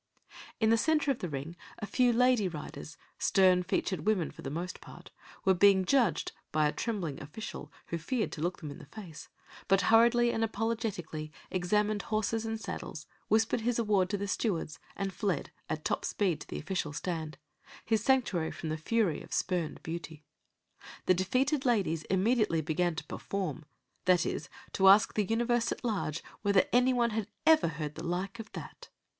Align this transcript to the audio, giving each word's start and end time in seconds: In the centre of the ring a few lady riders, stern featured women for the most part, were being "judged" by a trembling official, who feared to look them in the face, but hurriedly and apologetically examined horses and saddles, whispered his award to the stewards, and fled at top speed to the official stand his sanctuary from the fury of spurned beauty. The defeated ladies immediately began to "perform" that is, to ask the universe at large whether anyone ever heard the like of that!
In 0.59 0.71
the 0.71 0.79
centre 0.79 1.11
of 1.11 1.19
the 1.19 1.29
ring 1.29 1.55
a 1.77 1.85
few 1.85 2.11
lady 2.11 2.47
riders, 2.47 2.97
stern 3.19 3.61
featured 3.61 4.03
women 4.07 4.31
for 4.31 4.41
the 4.41 4.49
most 4.49 4.81
part, 4.81 5.11
were 5.45 5.53
being 5.53 5.85
"judged" 5.85 6.31
by 6.51 6.67
a 6.67 6.71
trembling 6.71 7.21
official, 7.21 7.71
who 7.89 7.99
feared 7.99 8.31
to 8.31 8.41
look 8.41 8.59
them 8.61 8.71
in 8.71 8.79
the 8.79 8.87
face, 8.87 9.29
but 9.67 9.81
hurriedly 9.93 10.31
and 10.31 10.43
apologetically 10.43 11.31
examined 11.51 12.01
horses 12.01 12.47
and 12.47 12.59
saddles, 12.59 13.05
whispered 13.27 13.61
his 13.61 13.77
award 13.77 14.09
to 14.09 14.17
the 14.17 14.27
stewards, 14.27 14.79
and 14.95 15.13
fled 15.13 15.51
at 15.69 15.85
top 15.85 16.03
speed 16.03 16.41
to 16.41 16.47
the 16.47 16.57
official 16.57 16.93
stand 16.93 17.37
his 17.85 18.03
sanctuary 18.03 18.49
from 18.49 18.69
the 18.69 18.77
fury 18.77 19.21
of 19.21 19.31
spurned 19.31 19.83
beauty. 19.83 20.25
The 21.05 21.13
defeated 21.13 21.63
ladies 21.63 22.05
immediately 22.05 22.61
began 22.61 22.95
to 22.95 23.03
"perform" 23.05 23.65
that 24.05 24.25
is, 24.25 24.49
to 24.73 24.87
ask 24.87 25.13
the 25.13 25.25
universe 25.25 25.71
at 25.71 25.85
large 25.85 26.23
whether 26.41 26.65
anyone 26.73 27.27
ever 27.45 27.67
heard 27.67 27.93
the 27.93 28.03
like 28.03 28.39
of 28.39 28.51
that! 28.53 28.89